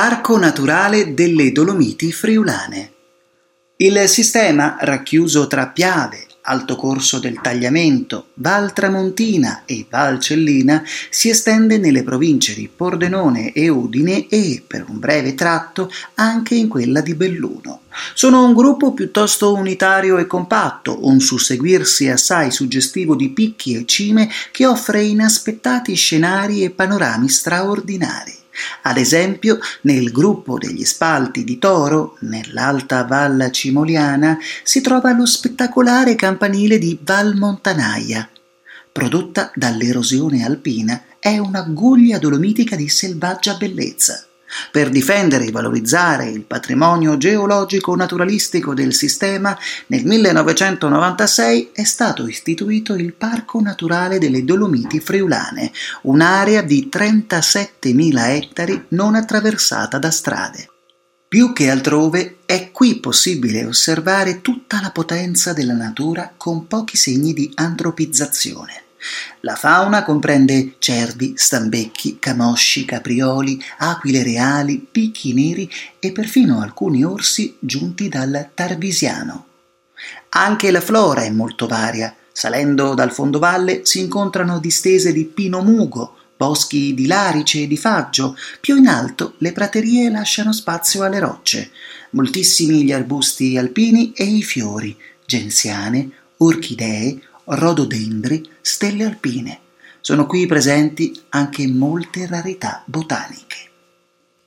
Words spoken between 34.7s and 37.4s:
trova lo spettacolare campanile di Val